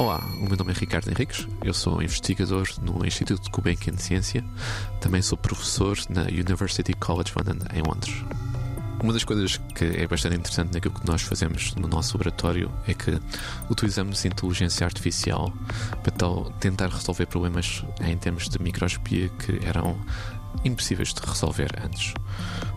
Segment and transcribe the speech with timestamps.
[0.00, 4.42] meu nome é Ricardo Henriques, eu sou investigador no Instituto de Gulbenkian de Ciência,
[4.98, 8.14] também sou professor na University College London em Londres.
[9.02, 12.94] Uma das coisas que é bastante interessante naquilo que nós fazemos no nosso laboratório é
[12.94, 13.20] que
[13.68, 15.52] utilizamos inteligência artificial
[16.02, 16.12] para
[16.60, 20.00] tentar resolver problemas em termos de microscopia que eram
[20.64, 22.14] impossíveis de resolver antes.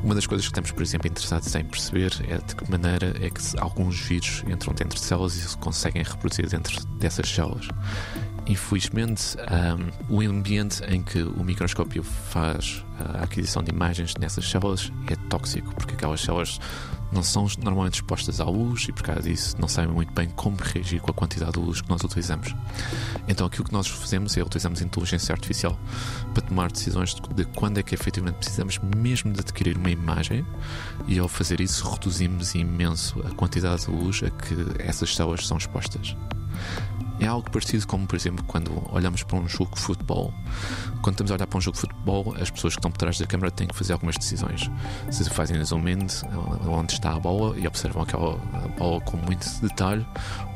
[0.03, 3.30] Uma das coisas que estamos, por exemplo, interessados em perceber é de que maneira é
[3.30, 7.70] que alguns vírus entram dentro de células e se conseguem reproduzir dentro dessas células.
[8.45, 9.38] Infelizmente,
[10.09, 15.16] um, o ambiente em que o microscópio faz a aquisição de imagens nessas células é
[15.29, 16.59] tóxico, porque aquelas células
[17.13, 20.58] não são normalmente expostas à luz e, por causa disso, não sabem muito bem como
[20.58, 22.55] reagir com a quantidade de luz que nós utilizamos.
[23.27, 25.77] Então, aquilo que nós fazemos é utilizamos inteligência artificial
[26.34, 30.46] para tomar decisões de quando é que efetivamente precisamos mesmo de adquirir uma imagem
[31.07, 35.57] e, ao fazer isso, reduzimos imenso a quantidade de luz a que essas células são
[35.57, 36.16] expostas.
[37.24, 40.34] É algo parecido como, por exemplo, quando olhamos para um jogo de futebol.
[41.02, 43.18] Quando estamos a olhar para um jogo de futebol, as pessoas que estão por trás
[43.18, 44.70] da câmara têm que fazer algumas decisões.
[45.10, 46.07] Se fazem zoom in
[46.68, 48.35] onde está a bola e observam aquela
[48.77, 50.05] bola com muito detalhe,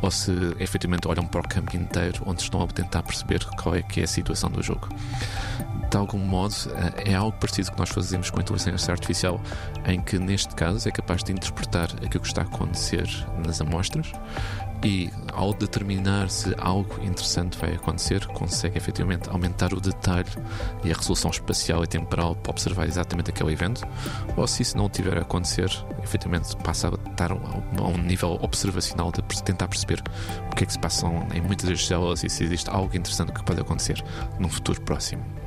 [0.01, 3.81] ou se efetivamente olham para o campo inteiro onde estão a tentar perceber qual é
[3.81, 4.89] que é a situação do jogo.
[5.89, 6.53] De algum modo,
[6.97, 9.39] é algo parecido que nós fazemos com a inteligência artificial,
[9.85, 13.07] em que neste caso é capaz de interpretar aquilo que está a acontecer
[13.45, 14.11] nas amostras
[14.83, 20.29] e ao determinar se algo interessante vai acontecer, consegue efetivamente aumentar o detalhe
[20.83, 23.81] e a resolução espacial e temporal para observar exatamente aquele evento,
[24.35, 25.69] ou se isso não tiver a acontecer,
[26.03, 30.01] efetivamente passa a estar a um nível observacional de tentar perceber
[30.51, 33.31] o que é que se passa em muitas das células e se existe algo interessante
[33.31, 34.03] que pode acontecer
[34.39, 35.46] num futuro próximo.